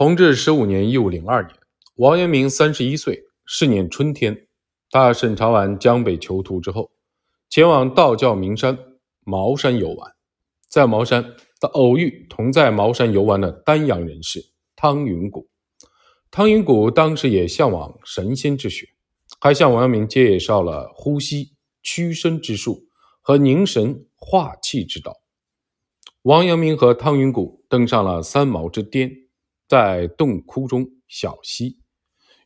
[0.00, 1.54] 弘治十五年（一五零二年），
[1.96, 4.46] 王阳明三十一岁，是年春天，
[4.90, 6.90] 他审查完江北囚徒之后，
[7.50, 8.78] 前往道教名山
[9.24, 10.14] 茅山游玩。
[10.70, 14.42] 在茅山，他偶遇同在茅山游玩的丹阳人士
[14.74, 15.50] 汤云谷。
[16.30, 18.88] 汤云谷当时也向往神仙之学，
[19.38, 22.84] 还向王阳明介绍了呼吸、屈伸之术
[23.20, 25.20] 和凝神化气之道。
[26.22, 29.10] 王阳明和汤云谷登上了三毛之巅，
[29.70, 31.76] 在洞窟中小憩，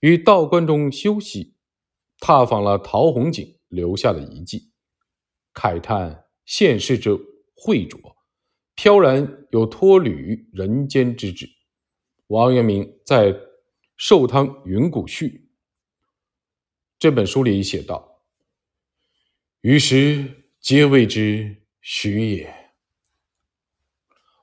[0.00, 1.54] 于道观中休息，
[2.18, 4.72] 踏访了陶弘景留下的遗迹，
[5.54, 7.10] 慨叹现世之
[7.54, 8.16] 秽浊，
[8.74, 11.48] 飘然有脱履人间之志。
[12.26, 13.32] 王阳明在
[13.96, 15.28] 《寿汤云谷序》
[16.98, 18.20] 这本书里写道
[19.62, 22.72] ：“于是皆谓之许也。”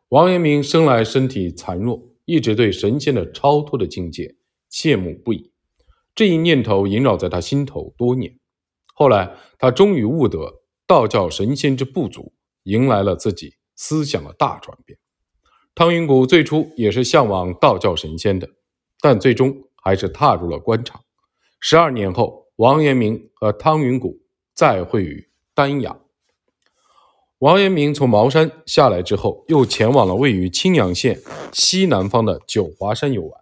[0.08, 4.36] 王阳明生来身体残弱，一直对神仙的超脱的境界
[4.72, 5.52] 羡慕不已。
[6.14, 8.38] 这一念头萦绕在他心头多年。
[8.94, 12.32] 后来，他终于悟得道教神仙之不足，
[12.64, 15.00] 迎来了自己思想的大转变。
[15.74, 18.48] 汤云谷最初也是向往道教神仙的，
[19.02, 21.02] 但最终还是踏入了官场。
[21.60, 24.22] 十二年后，王阳明和汤云谷
[24.54, 26.00] 再会于丹阳。
[27.40, 31.22] 王阳明从茅山下来之后，又前往了位于青阳县
[31.54, 33.42] 西南方的九华山游玩。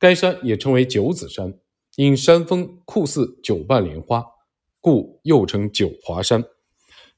[0.00, 1.54] 该山也称为九子山，
[1.94, 4.24] 因山峰酷似九瓣莲花，
[4.80, 6.44] 故又称九华山。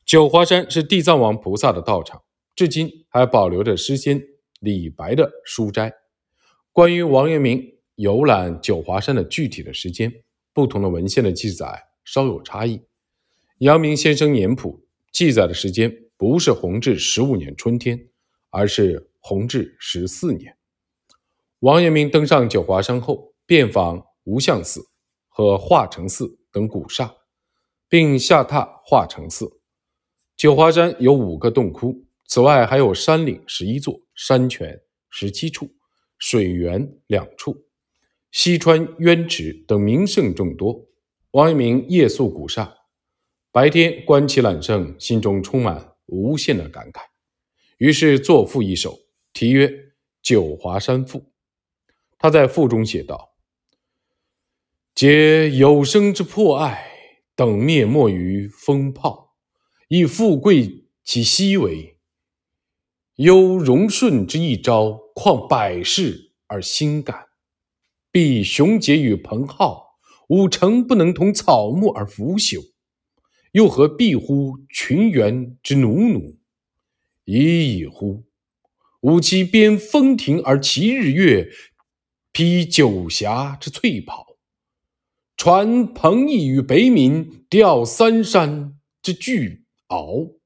[0.04, 2.20] 九华山是地藏王菩萨的道场，
[2.54, 4.22] 至今还保留着诗仙
[4.60, 5.94] 李白的书斋。
[6.72, 10.12] 关于王阳明游览九华山的具体的时间，
[10.52, 12.82] 不同的文献的记载稍有差异。
[13.60, 14.84] 阳明先生年谱。
[15.12, 18.08] 记载的时间不是弘治十五年春天，
[18.50, 20.56] 而是弘治十四年。
[21.60, 24.80] 王阳明登上九华山后，遍访无相寺
[25.28, 27.12] 和化成寺等古刹，
[27.88, 29.60] 并下榻化成寺。
[30.36, 34.80] 九华山有五个洞窟，此外还有山岭十一座、山泉
[35.10, 35.68] 十七处、
[36.18, 37.66] 水源两处、
[38.30, 40.86] 西川渊池等名胜众多。
[41.32, 42.79] 王阳明夜宿古刹。
[43.52, 47.00] 白天观其揽胜，心中充满无限的感慨，
[47.78, 48.96] 于是作赋一首，
[49.32, 49.66] 题曰
[50.22, 51.18] 《九华山赋》。
[52.16, 53.34] 他在赋中写道
[54.94, 56.92] ：“皆有生之破爱，
[57.34, 59.34] 等灭没于风炮。
[59.88, 61.98] 以富贵其息为，
[63.16, 67.26] 忧荣顺之一朝，况百世而心感。
[68.12, 72.69] 必雄杰与朋好，吾诚不能同草木而腐朽。”
[73.52, 76.38] 又何必乎群猿之奴奴？
[77.24, 78.24] 已矣乎！
[79.00, 81.48] 吾其边风亭而骑日月，
[82.32, 84.36] 披九霞之翠袍，
[85.36, 90.36] 传彭毅与北冥，吊三山之巨鳌，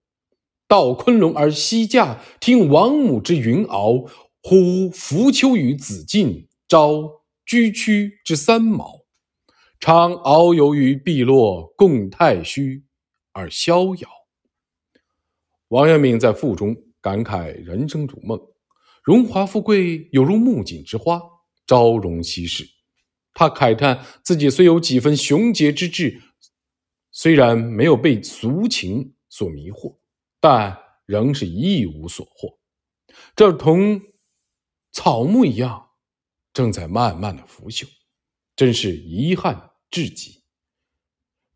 [0.68, 4.08] 到昆仑而西驾，听王母之云翱。
[4.46, 9.06] 呼浮丘与子晋，招居屈之三毛，
[9.80, 12.83] 常遨游于碧落，共太虚。
[13.34, 14.08] 而逍遥。
[15.68, 18.40] 王阳明在赋中感慨人生如梦，
[19.02, 21.20] 荣华富贵有如木槿之花，
[21.66, 22.64] 朝荣夕逝。
[23.34, 26.22] 他慨叹自己虽有几分雄杰之志，
[27.10, 29.98] 虽然没有被俗情所迷惑，
[30.38, 32.56] 但仍是一无所获。
[33.34, 34.00] 这同
[34.92, 35.90] 草木一样，
[36.52, 37.88] 正在慢慢的腐朽，
[38.54, 40.43] 真是遗憾至极。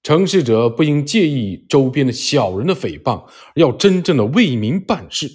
[0.08, 5.28] 成事者不应介意周边的小人的诽谤，要真正的为民办事。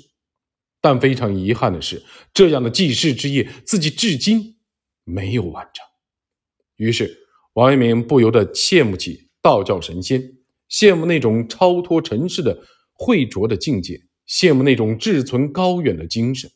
[0.82, 2.04] 但非常遗憾的是，
[2.34, 4.58] 这样的济世之业，自己至今
[5.04, 5.86] 没有完成。
[6.78, 7.16] 于是，
[7.54, 10.20] 王阳明不由得羡慕起道教神仙，
[10.72, 12.60] 羡慕那种超脱尘世的
[12.94, 16.50] 慧浊的境界，羡慕那种志存高远的精神。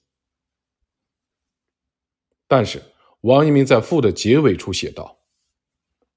[2.47, 2.81] 但是，
[3.21, 5.19] 王阳明在赋的结尾处写道：“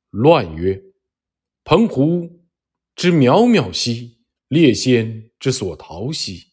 [0.09, 0.83] 乱曰。”
[1.65, 2.43] 澎湖
[2.97, 4.19] 之渺渺兮，
[4.49, 6.53] 列仙之所逃兮；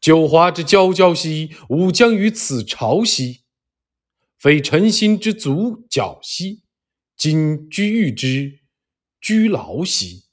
[0.00, 3.42] 九华之皎皎兮，吾将于此朝兮。
[4.38, 6.62] 非臣心之足矫兮，
[7.16, 8.60] 今居欲之
[9.20, 10.26] 居劳兮。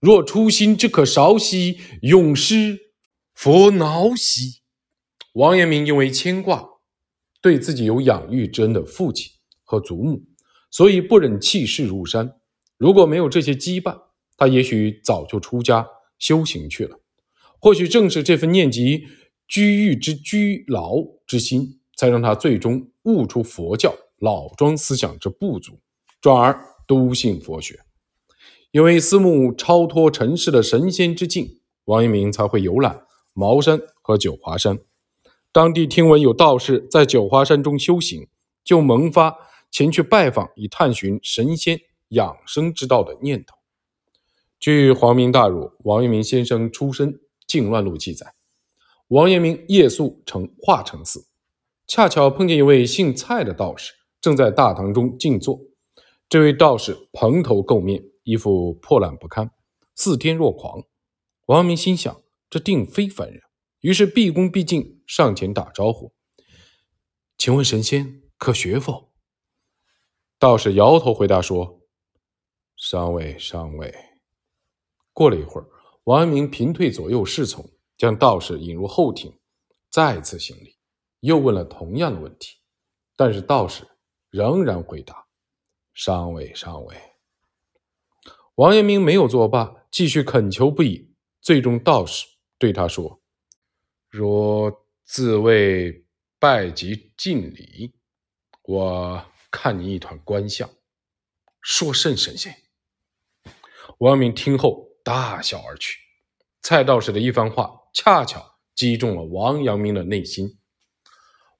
[0.00, 2.78] 若初心之可韶兮，永失
[3.34, 4.62] 佛挠兮。
[5.32, 6.68] 王阳明因为牵挂
[7.40, 10.24] 对自己有养育之恩的父亲和祖母，
[10.70, 12.37] 所以不忍弃世入山。
[12.78, 14.00] 如果没有这些羁绊，
[14.36, 15.86] 他也许早就出家
[16.18, 16.98] 修行去了。
[17.58, 19.04] 或许正是这份念及
[19.48, 20.94] 居欲之居牢
[21.26, 25.80] 之心，才让他最终悟出佛教老庄思想之不足，
[26.20, 27.80] 转而笃信佛学。
[28.70, 33.02] 因为思慕超脱尘世的神仙之境，王阳明才会游览
[33.32, 34.78] 茅山和九华山。
[35.50, 38.28] 当地听闻有道士在九华山中修行，
[38.62, 39.34] 就萌发
[39.70, 43.56] 前去拜访以探寻神仙养生之道的念头。
[44.58, 48.34] 据《黄明大儒王阳明先生出身静乱录》记载，
[49.08, 51.26] 王阳明夜宿成化成寺，
[51.86, 55.60] 恰巧碰见一位姓蔡的道士正在大堂中静坐。
[56.28, 58.04] 这位道士蓬头垢面。
[58.24, 59.52] 衣服破烂不堪，
[59.94, 60.82] 似癫若狂。
[61.46, 62.20] 王阳明心想，
[62.50, 63.40] 这定非凡人，
[63.80, 66.12] 于是毕恭毕敬上前打招呼
[67.38, 69.12] ：“请问神仙可学否？”
[70.38, 71.77] 道士摇头回答说
[72.78, 73.94] ：“上尉，上尉。”
[75.12, 75.66] 过了一会儿，
[76.04, 79.36] 王阳明频退左右侍从，将道士引入后庭，
[79.90, 80.78] 再次行礼，
[81.20, 82.56] 又问了同样的问题，
[83.16, 83.86] 但是道士
[84.30, 85.26] 仍然回答
[85.92, 86.96] ：“上尉，上尉。”
[88.54, 91.14] 王阳明没有作罢，继续恳求不已。
[91.40, 92.26] 最终，道士
[92.58, 93.20] 对他说
[94.08, 96.06] ：“若自谓
[96.38, 97.94] 拜及敬礼，
[98.62, 100.68] 我看你一团官相，
[101.60, 102.54] 说甚神仙？”
[103.98, 105.98] 王阳明听后大笑而去。
[106.62, 108.40] 蔡道士的一番话，恰巧
[108.76, 110.58] 击中了王阳明的内心。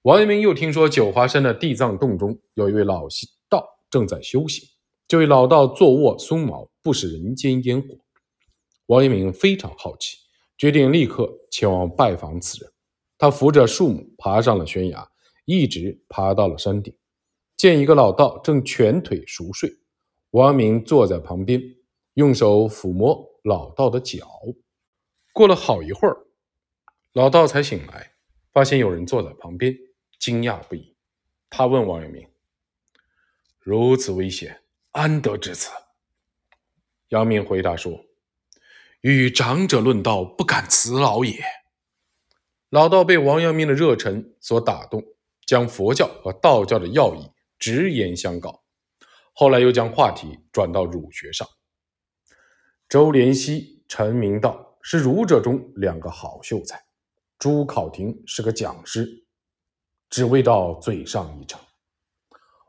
[0.02, 3.08] 王阳明又听说九华山的地藏洞中有一位老
[3.48, 4.68] 道正在修行。
[5.08, 7.88] 这位老道坐卧松毛，不食人间烟火。
[8.86, 10.16] 王阳明非常好奇，
[10.56, 12.72] 决定立刻前往拜访此人。
[13.18, 15.10] 他扶着树木爬上了悬崖，
[15.44, 16.94] 一直爬到了山顶，
[17.56, 19.68] 见一个老道正蜷腿熟睡。
[20.30, 21.60] 王阳明坐在旁边，
[22.18, 24.26] 用手抚摸老道的脚。
[25.32, 26.26] 过了好一会儿，
[27.12, 28.14] 老道才醒来，
[28.52, 29.72] 发现有人坐在旁边，
[30.18, 30.96] 惊讶不已。
[31.48, 32.28] 他问王阳明
[33.62, 35.70] ：“如此危险。”安得至此？
[37.10, 38.06] 杨明回答说
[39.02, 41.40] ：“与长者论道，不敢辞劳也。”
[42.68, 45.04] 老道被王阳明的热忱所打动，
[45.46, 47.30] 将佛教和道教的要义
[47.60, 48.64] 直言相告。
[49.32, 51.46] 后来又将话题转到儒学上。
[52.88, 56.82] 周濂溪、陈明道是儒者中两个好秀才，
[57.38, 59.26] 朱考亭是个讲师，
[60.08, 61.60] 只为到嘴上一程。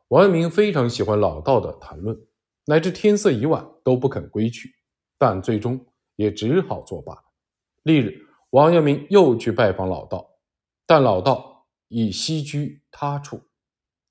[0.09, 2.19] 王阳明非常喜欢老道的谈论，
[2.65, 4.75] 乃至天色已晚都不肯归去，
[5.17, 5.85] 但最终
[6.17, 7.23] 也只好作罢。
[7.83, 10.31] 翌日，王阳明又去拜访老道，
[10.85, 13.39] 但老道已西居他处，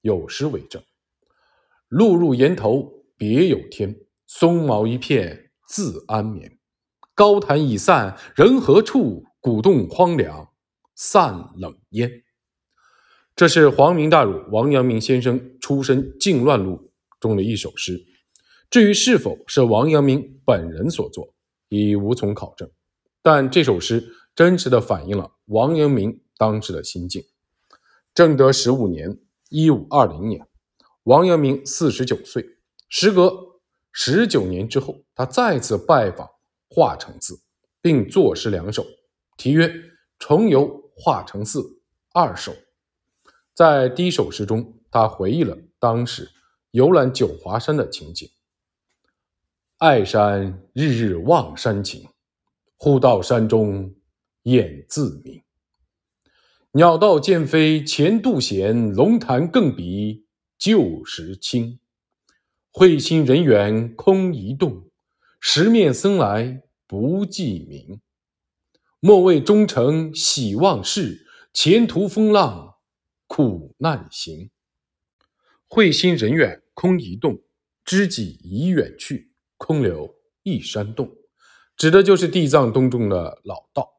[0.00, 0.82] 有诗为证
[1.88, 3.94] ：“路入岩头别有天，
[4.26, 6.58] 松毛一片自安眠。
[7.14, 9.24] 高谈已散人何处？
[9.40, 10.48] 古洞荒凉
[10.96, 12.10] 散冷烟。”
[13.36, 18.04] 这是黄明大儒王阳明先生出身静乱录中的一首诗。
[18.68, 21.34] 至于是否是王阳明本人所作，
[21.68, 22.68] 已无从考证。
[23.22, 27.22] 但这首诗真实的反映了王阳明当时的心境。
[28.12, 29.20] 正德十五年
[29.50, 30.46] （一五二零年），
[31.04, 32.44] 王阳明四十九岁。
[32.88, 33.47] 时隔
[34.00, 36.30] 十九年之后，他再次拜访
[36.68, 37.36] 化成寺，
[37.82, 38.86] 并作诗两首，
[39.36, 39.66] 题曰
[40.20, 41.80] 《重游化成寺
[42.12, 42.52] 二首》。
[43.54, 46.30] 在第一首诗中，他回忆了当时
[46.70, 48.30] 游览九华山的情景
[49.78, 52.08] ：“爱山日日望山情，
[52.76, 53.96] 忽到山中
[54.44, 55.42] 眼自明。
[56.70, 60.25] 鸟道渐飞前度闲，龙潭更比
[60.56, 61.80] 旧时清。
[62.78, 64.88] 会心人远空一动，
[65.40, 68.00] 十面僧来不记名。
[69.00, 72.76] 莫为忠诚喜忘事，前途风浪。”
[73.26, 74.52] 苦难行，
[75.66, 77.42] 会心人远空一动，
[77.85, 81.11] 知己已远去，空留一山洞，
[81.76, 83.98] 指的就是地藏洞中的老道。